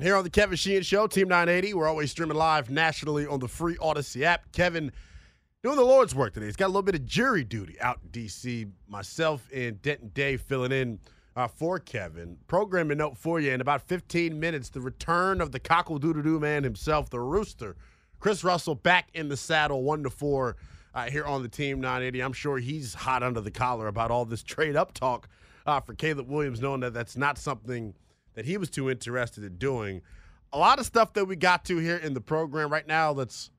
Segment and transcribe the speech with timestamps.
[0.00, 1.74] here on the Kevin Sheehan Show, Team 980.
[1.74, 4.52] We're always streaming live nationally on the free Odyssey app.
[4.52, 4.92] Kevin
[5.62, 6.46] doing the Lord's work today.
[6.46, 8.66] He's got a little bit of jury duty out in D.C.
[8.88, 11.00] Myself and Denton Dave filling in
[11.34, 12.36] uh, for Kevin.
[12.46, 16.38] Programming note for you in about 15 minutes, the return of the cockle doo doo
[16.38, 17.74] man himself, the rooster.
[18.20, 20.56] Chris Russell back in the saddle, one to four
[20.94, 22.20] uh, here on the Team 980.
[22.20, 25.28] I'm sure he's hot under the collar about all this trade up talk
[25.66, 27.94] uh, for Caleb Williams, knowing that that's not something–
[28.34, 30.02] that he was too interested in doing.
[30.52, 33.12] A lot of stuff that we got to here in the program right now.
[33.12, 33.50] Let's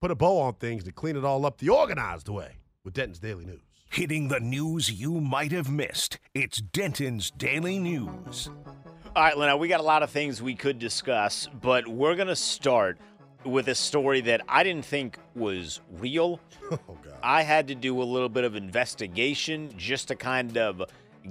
[0.00, 3.18] put a bow on things to clean it all up the organized way with Denton's
[3.18, 3.60] Daily News.
[3.90, 6.18] Hitting the news you might have missed.
[6.32, 8.48] It's Denton's Daily News.
[9.16, 12.28] All right, Lena, we got a lot of things we could discuss, but we're going
[12.28, 12.98] to start
[13.44, 16.40] with a story that I didn't think was real.
[16.72, 17.14] Oh, God.
[17.20, 20.84] I had to do a little bit of investigation just to kind of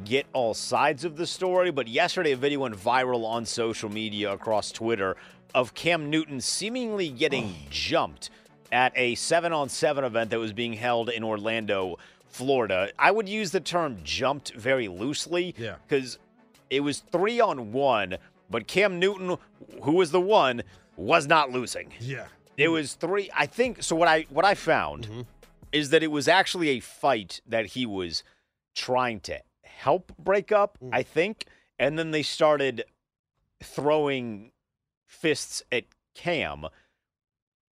[0.06, 4.32] get all sides of the story, but yesterday a video went viral on social media
[4.32, 5.16] across Twitter
[5.54, 7.68] of Cam Newton seemingly getting oh.
[7.70, 8.30] jumped
[8.72, 12.90] at a 7 on 7 event that was being held in Orlando, Florida.
[13.00, 15.76] I would use the term jumped very loosely Yeah.
[15.88, 16.20] because
[16.70, 18.18] it was 3 on 1,
[18.50, 19.38] but Cam Newton,
[19.82, 20.64] who was the one,
[20.96, 21.94] was not losing.
[22.00, 22.28] Yeah.
[22.58, 25.22] It was 3 I think so what I what I found mm-hmm.
[25.72, 28.24] is that it was actually a fight that he was
[28.76, 29.40] trying to
[29.79, 30.90] help break up, mm.
[30.91, 31.45] I think.
[31.79, 32.84] And then they started
[33.63, 34.51] throwing
[35.07, 35.85] fists at
[36.16, 36.66] Cam,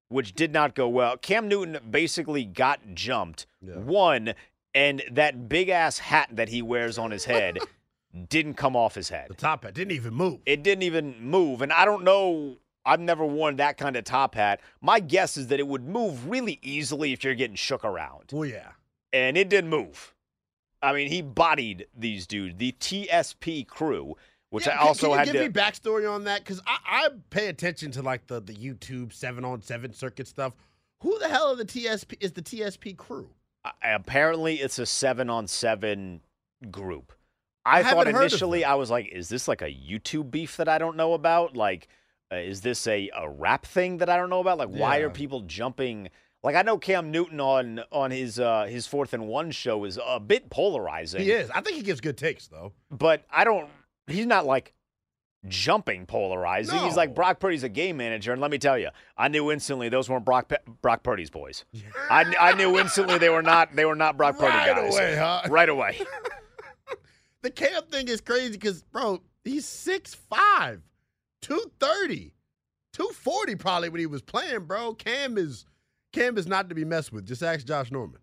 [0.09, 1.17] which did not go well.
[1.17, 3.75] Cam Newton basically got jumped, Yeah.
[3.77, 4.33] one,
[4.73, 7.57] and that big ass hat that he wears on his head
[8.29, 9.27] didn't come off his head.
[9.29, 10.39] The top hat didn't even move.
[10.45, 11.61] It didn't even move.
[11.61, 12.57] And I don't know.
[12.85, 14.61] I've never worn that kind of top hat.
[14.79, 18.43] My guess is that it would move really easily if you're getting shook around Oh,
[18.43, 18.69] yeah.
[19.11, 20.13] and it didn't move.
[20.81, 24.15] I mean, he bodied these dudes, the TSP crew,
[24.49, 25.41] which Yeah, I can- also can you had give to.
[25.41, 29.43] me backstory on that because I, I pay attention to like the the YouTube seven
[29.43, 30.53] on seven circuit stuff.
[31.01, 33.29] Who the hell are the TSP is the TSP crew?
[33.65, 36.21] I- apparently, it's a seven on seven
[36.71, 37.13] group.
[37.65, 38.63] I, I thought haven't heard of initially.
[38.63, 41.57] I was like, is this like a YouTube beef that I don't know about?
[41.57, 41.87] Like,
[42.31, 44.57] uh, is this a, a rap thing that I don't know about?
[44.57, 46.09] Like, why are people jumping?
[46.43, 49.99] Like, I know Cam Newton on on his uh, his fourth and one show is
[50.05, 51.21] a bit polarizing.
[51.21, 51.49] He is.
[51.49, 52.73] I think he gives good takes though.
[52.91, 53.69] but I don't.
[54.07, 54.73] He's not like
[55.47, 56.79] jumping polarizing.
[56.79, 59.89] He's like Brock Purdy's a game manager, and let me tell you, I knew instantly
[59.89, 61.65] those weren't Brock Pe- Brock Purdy's boys.
[62.09, 64.93] I, I knew instantly they were not they were not Brock Purdy Right guys.
[64.95, 65.41] away, huh?
[65.49, 65.99] Right away.
[67.43, 70.81] The Cam thing is crazy because, bro, he's 6'5,
[71.41, 72.33] 230,
[72.93, 74.93] 240 probably when he was playing, bro.
[74.95, 75.65] Cam is
[76.13, 77.25] Cam is not to be messed with.
[77.25, 78.21] Just ask Josh Norman.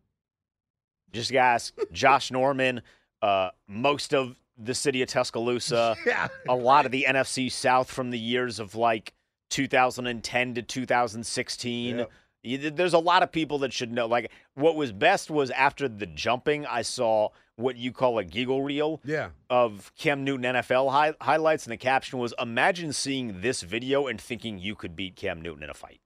[1.12, 2.82] Just ask Josh Norman,
[3.22, 6.28] uh, most of the city of Tuscaloosa, yeah.
[6.48, 9.12] a lot of the NFC South from the years of like
[9.50, 11.98] 2010 to 2016.
[11.98, 12.10] Yep.
[12.42, 14.06] You- There's a lot of people that should know.
[14.06, 18.62] Like, what was best was after the jumping, I saw what you call a giggle
[18.62, 19.30] reel Yeah.
[19.48, 24.20] of Cam Newton NFL hi- highlights, and the caption was Imagine seeing this video and
[24.20, 26.00] thinking you could beat Cam Newton in a fight.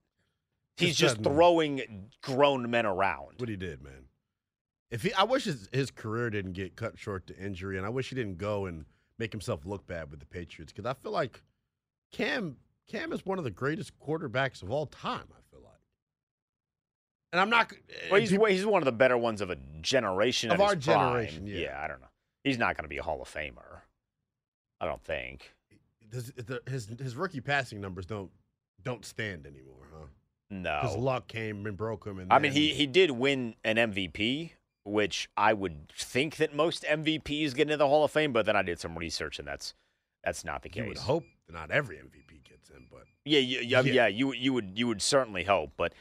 [0.79, 3.35] He's Just doesn't- throwing grown men around.
[3.39, 4.05] What he did, man.
[4.91, 7.89] If he, I wish his, his career didn't get cut short to injury, and I
[7.89, 8.85] wish he didn't go and
[9.19, 11.41] make himself look bad with the Patriots because I feel like
[12.11, 15.25] Cam Cam is one of the greatest quarterbacks of all time.
[15.31, 15.77] I feel like,
[17.31, 17.71] and I'm not.
[17.71, 20.75] Eh, well, he's people- he's one of the better ones of a generation Of our
[20.75, 21.79] generation, yeah.
[21.83, 22.07] I don't know.
[22.43, 23.81] He's not going to be a Hall of Famer.
[24.81, 25.53] I don't think.
[26.11, 26.31] his,
[26.67, 28.31] his his rookie passing numbers don't
[28.81, 30.05] don't stand anymore, huh?
[30.51, 32.19] No, because Luck came and broke him.
[32.19, 34.51] And I mean, he he did win an MVP,
[34.83, 38.33] which I would think that most MVPs get into the Hall of Fame.
[38.33, 39.73] But then I did some research, and that's
[40.23, 40.87] that's not the you case.
[40.87, 43.93] would hope not every MVP gets in, but Yeah, you, yeah, Yeah.
[43.93, 44.07] yeah.
[44.07, 45.93] You you would you would certainly hope, but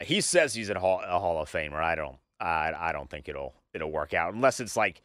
[0.00, 1.82] he says he's a Hall, a Hall of Famer.
[1.82, 2.16] I don't.
[2.38, 5.02] I I don't think it'll it'll work out unless it's like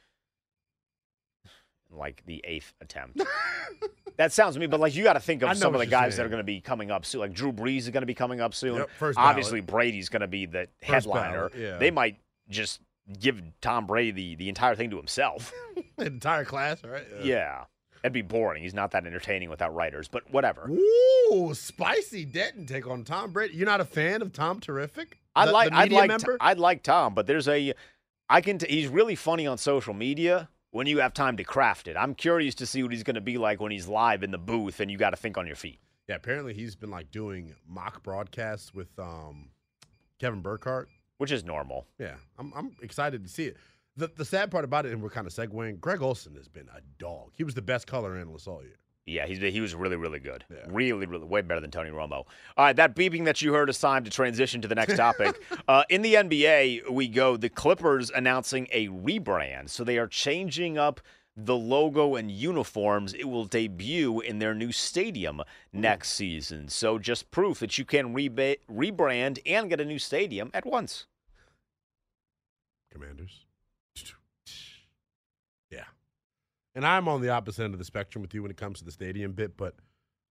[1.89, 3.21] like the eighth attempt.
[4.21, 6.15] that sounds to me, but like you got to think of some of the guys
[6.17, 7.21] that are going to be coming up soon.
[7.21, 8.75] Like Drew Brees is going to be coming up soon.
[8.75, 9.15] Yep, ballot.
[9.17, 11.49] Obviously, Brady's going to be the First headliner.
[11.49, 11.77] ballot, yeah.
[11.77, 12.81] They might just
[13.19, 15.51] give Tom Brady the, the entire thing to himself.
[15.97, 17.03] the entire class, right?
[17.23, 17.63] yeah.
[18.03, 18.61] That'd be boring.
[18.63, 20.69] He's not that entertaining without writers, but whatever.
[20.69, 23.55] Ooh, spicy Denton take on Tom Brady.
[23.55, 25.17] You're not a fan of Tom Terrific?
[25.35, 26.11] I'd The- like, I'd like?
[26.39, 27.73] I'd like Tom, but there's a,
[28.29, 28.59] I can.
[28.59, 31.95] T- he's really funny on social media when you have time to craft it.
[31.95, 34.37] I'm curious to see what he's going to be like when he's live in the
[34.37, 35.79] booth, and you got to think on your feet.
[36.07, 39.49] yeah, apparently he's been like doing mock broadcasts with um,
[40.19, 40.87] Kevin Burkhardt.
[41.17, 41.87] which is normal.
[41.99, 43.57] Yeah, I'm, I'm excited to see it.
[43.97, 46.69] The, the sad part about it, and we're kind of segueing, Greg Olsen has been
[46.75, 47.31] a dog.
[47.35, 48.77] He was the best color analyst all year.
[49.05, 50.45] Yeah, he's, he was really, really good.
[50.49, 50.57] Yeah.
[50.67, 52.11] Really, really, way better than Tony Romo.
[52.11, 52.25] All
[52.57, 55.41] right, that beeping that you heard is time to transition to the next topic.
[55.67, 57.35] uh, in the NBA, we go.
[57.35, 59.69] The Clippers announcing a rebrand.
[59.69, 61.01] So they are changing up
[61.35, 63.13] the logo and uniforms.
[63.13, 65.41] It will debut in their new stadium
[65.73, 66.69] next season.
[66.69, 71.07] So just proof that you can reba- rebrand and get a new stadium at once.
[72.91, 73.45] Commanders.
[75.71, 75.85] Yeah.
[76.73, 78.85] And I'm on the opposite end of the spectrum with you when it comes to
[78.85, 79.75] the stadium bit, but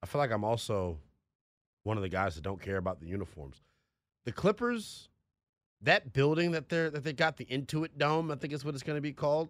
[0.03, 0.99] I feel like I'm also
[1.83, 3.63] one of the guys that don't care about the uniforms.
[4.25, 5.09] The Clippers,
[5.83, 8.83] that building that they're that they got the Intuit Dome, I think is what it's
[8.83, 9.49] going to be called.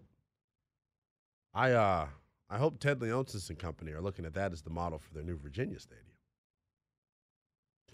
[1.54, 2.06] I uh
[2.48, 5.22] I hope Ted Leonsis and company are looking at that as the model for their
[5.22, 6.06] new Virginia stadium.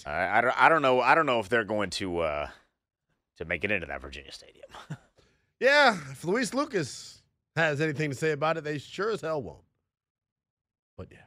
[0.05, 1.01] I, I, don't, I don't know.
[1.01, 2.49] I don't know if they're going to uh,
[3.39, 4.69] to make it into that Virginia stadium.
[5.59, 7.16] Yeah, if Louise Lucas
[7.57, 9.59] has anything to say about it, they sure as hell won't.
[10.97, 11.19] But yeah,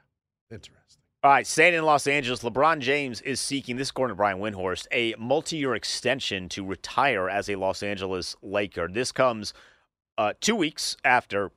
[0.52, 1.02] interesting.
[1.22, 4.40] All right, staying in Los Angeles, LeBron James is seeking, this is according to Brian
[4.40, 8.88] Windhorst, a multi year extension to retire as a Los Angeles Laker.
[8.88, 9.54] This comes
[10.18, 11.52] uh, two weeks after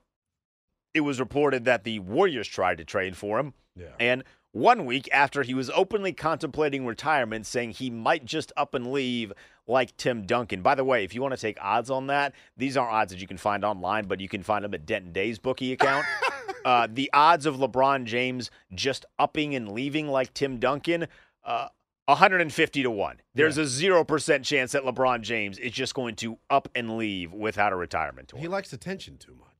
[0.94, 3.86] it was reported that the Warriors tried to trade for him, Yeah.
[4.00, 8.92] and one week after he was openly contemplating retirement, saying he might just up and
[8.92, 9.32] leave
[9.66, 10.62] like Tim Duncan.
[10.62, 13.20] By the way, if you want to take odds on that, these aren't odds that
[13.20, 16.06] you can find online, but you can find them at Denton Day's bookie account.
[16.64, 21.06] uh, the odds of LeBron James just upping and leaving like Tim Duncan,
[21.44, 21.68] uh,
[22.06, 23.20] 150 to 1.
[23.34, 27.72] There's a 0% chance that LeBron James is just going to up and leave without
[27.72, 28.40] a retirement tour.
[28.40, 29.51] He likes attention too much.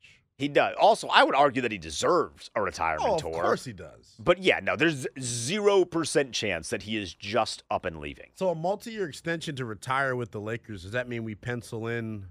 [0.43, 0.75] He does.
[0.77, 3.29] Also, I would argue that he deserves a retirement tour.
[3.29, 3.43] Oh, of tour.
[3.45, 4.17] course he does.
[4.19, 8.31] But yeah, no, there's 0% chance that he is just up and leaving.
[8.35, 12.27] So a multi-year extension to retire with the Lakers, does that mean we pencil in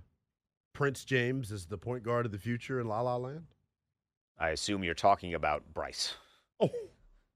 [0.74, 3.46] Prince James as the point guard of the future in La La Land?
[4.38, 6.16] I assume you're talking about Bryce.
[6.60, 6.70] Oh,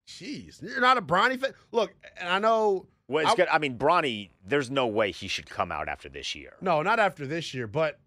[0.06, 0.62] jeez.
[0.62, 1.54] You're not a Bronny fan?
[1.72, 3.48] Look, and I know Well, it's I- good.
[3.50, 6.58] I mean, Bronny, there's no way he should come out after this year.
[6.60, 7.98] No, not after this year, but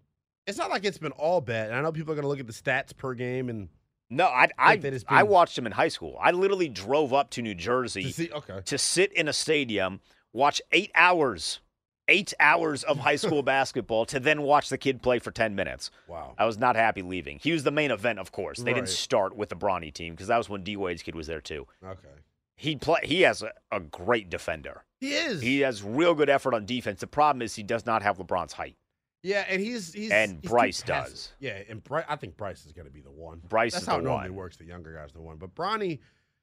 [0.49, 1.67] it's not like it's been all bad.
[1.69, 3.69] And I know people are going to look at the stats per game and
[4.09, 6.17] No, I I, it's I watched him in high school.
[6.21, 8.61] I literally drove up to New Jersey To see, okay.
[8.65, 10.01] to sit in a stadium,
[10.33, 11.59] watch eight hours,
[12.07, 15.91] eight hours of high school basketball, to then watch the kid play for ten minutes.
[16.07, 16.33] Wow.
[16.37, 17.39] I was not happy leaving.
[17.39, 18.57] He was the main event, of course.
[18.57, 18.75] They Right.
[18.75, 21.41] didn't start with the Bronny team because that was when D Wade's kid was there
[21.41, 21.67] too.
[21.85, 22.07] Okay.
[22.55, 22.99] He play.
[23.03, 24.83] He has a, a great defender.
[24.99, 25.41] He is.
[25.41, 26.99] He has real good effort on defense.
[26.99, 28.75] The problem is he does not have LeBron's height.
[29.21, 31.33] Yeah, and he's he's And he's Bryce does.
[31.39, 33.41] Yeah, and Bryce, I think Bryce is going to be the one.
[33.47, 34.37] Bryce That's is how the normally one.
[34.39, 34.57] works.
[34.57, 35.99] The younger guys the one, but Bronny,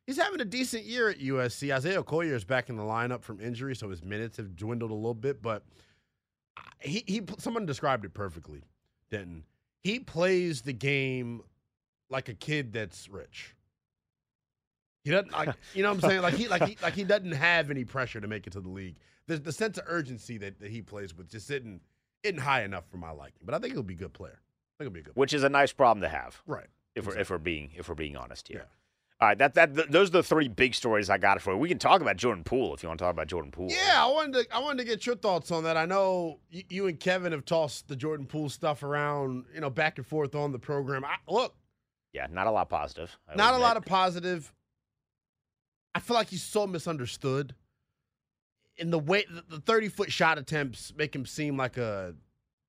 [0.06, 1.74] he's having a decent year at USC.
[1.74, 4.94] Isaiah Collier is back in the lineup from injury, so his minutes have dwindled a
[4.94, 5.40] little bit.
[5.40, 5.64] But
[6.56, 8.62] uh, he he someone described it perfectly.
[9.10, 9.44] Denton.
[9.82, 11.42] He plays the game
[12.10, 13.54] like a kid that's rich.
[15.02, 16.22] He doesn't like you know what I'm saying?
[16.22, 18.68] Like he like he like he doesn't have any pressure to make it to the
[18.68, 18.96] league.
[19.28, 21.80] The the sense of urgency that, that he plays with just isn't
[22.26, 23.42] isn't high enough for my liking.
[23.44, 24.40] But I think he'll be a good player.
[24.40, 26.40] I think he'll be a good which is a nice problem to have.
[26.46, 26.66] Right.
[26.94, 28.58] If we're if we're being if we're being honest here.
[28.58, 28.76] Yeah.
[29.18, 31.58] All right, that that th- those are the three big stories I got for you.
[31.58, 33.68] We can talk about Jordan Poole if you want to talk about Jordan Poole.
[33.70, 35.78] Yeah, I wanted to I wanted to get your thoughts on that.
[35.78, 39.70] I know you, you and Kevin have tossed the Jordan Poole stuff around, you know,
[39.70, 41.02] back and forth on the program.
[41.02, 41.54] I, look,
[42.12, 43.16] yeah, not a lot positive.
[43.26, 44.52] I not a lot of positive.
[45.94, 47.54] I feel like he's so misunderstood.
[48.78, 52.14] In the way the thirty foot shot attempts make him seem like a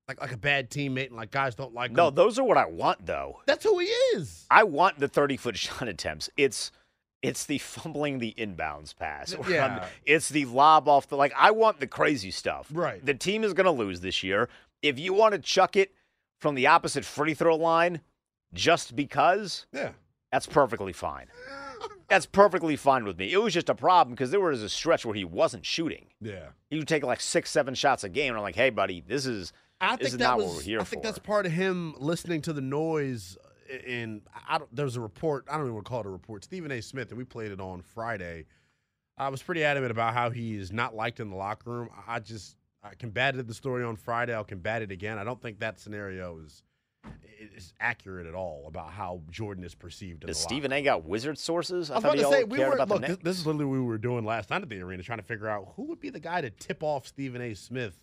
[0.08, 2.14] like like a bad teammate and like guys don't like No, him.
[2.14, 3.40] No, those are what I want though.
[3.46, 4.46] That's who he is.
[4.50, 6.30] I want the 30 foot shot attempts.
[6.36, 6.72] It's
[7.20, 9.34] it's the fumbling the inbounds pass.
[9.48, 9.86] Yeah.
[10.06, 12.68] It's the lob off the like I want the crazy stuff.
[12.72, 13.04] Right.
[13.04, 14.48] The team is gonna lose this year.
[14.80, 15.92] If you want to chuck it
[16.38, 18.00] from the opposite free throw line
[18.54, 19.90] just because, Yeah.
[20.32, 21.26] that's perfectly fine.
[22.08, 23.32] That's perfectly fine with me.
[23.32, 26.06] It was just a problem because there was a stretch where he wasn't shooting.
[26.20, 26.48] Yeah.
[26.70, 29.26] He would take like six, seven shots a game, and I'm like, hey, buddy, this
[29.26, 31.06] is I this think is that not was, what we're here I think for.
[31.06, 33.36] that's part of him listening to the noise.
[33.44, 35.44] Uh, and I don't, there was a report.
[35.50, 36.44] I don't even want to call it a report.
[36.44, 36.80] Stephen A.
[36.80, 38.46] Smith, and we played it on Friday.
[39.18, 41.90] I was pretty adamant about how he is not liked in the locker room.
[42.06, 44.32] I just I combated the story on Friday.
[44.32, 45.18] I'll combat it again.
[45.18, 46.62] I don't think that scenario is
[47.58, 50.22] is accurate at all about how Jordan is perceived.
[50.22, 51.90] In Does the Stephen A got wizard sources?
[51.90, 53.02] I was about to say we were look.
[53.02, 55.24] This, this is literally what we were doing last night at the arena, trying to
[55.24, 57.54] figure out who would be the guy to tip off Stephen A.
[57.54, 58.00] Smith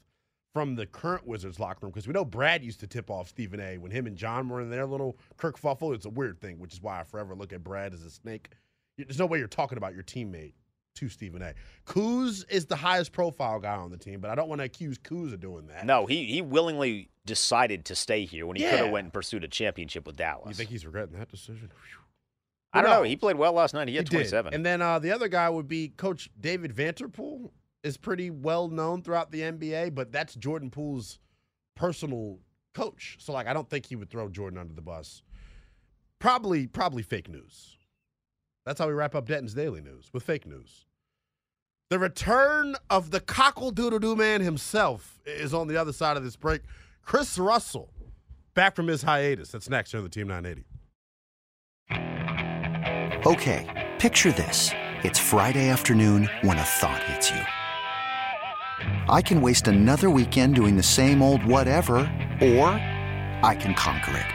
[0.54, 3.60] from the current Wizards locker room because we know Brad used to tip off Stephen
[3.60, 3.78] A.
[3.78, 5.94] when him and John were in their little kerfuffle.
[5.94, 8.50] It's a weird thing, which is why I forever look at Brad as a snake.
[8.98, 10.54] There's no way you're talking about your teammate
[10.96, 11.54] to Stephen A.
[11.86, 14.98] Kuz is the highest profile guy on the team, but I don't want to accuse
[14.98, 15.86] Kuz of doing that.
[15.86, 19.44] No, he he willingly decided to stay here when he could have went and pursued
[19.44, 20.48] a championship with Dallas.
[20.48, 21.72] you think he's regretting that decision?
[22.74, 23.04] I don't know.
[23.04, 23.88] He played well last night.
[23.88, 24.30] He had He did.
[24.30, 24.54] 27.
[24.54, 27.52] And then uh, the other guy would be Coach David Vanterpool.
[27.84, 31.20] Is pretty well known throughout the NBA, but that's Jordan Poole's
[31.76, 32.40] personal
[32.74, 33.18] coach.
[33.20, 35.22] So like, I don't think he would throw Jordan under the bus.
[36.18, 37.78] Probably, probably fake news.
[38.66, 40.86] That's how we wrap up Denton's Daily News with fake news.
[41.92, 46.24] The return of the cockle doodle doo man himself is on the other side of
[46.24, 46.62] this break.
[47.04, 47.94] Chris Russell,
[48.56, 49.52] back from his hiatus.
[49.52, 50.66] That's next here on the Team 980.
[53.28, 54.72] Okay, picture this.
[55.04, 57.42] It's Friday afternoon when a thought hits you.
[59.08, 61.98] I can waste another weekend doing the same old whatever,
[62.42, 62.70] or
[63.44, 64.35] I can conquer it.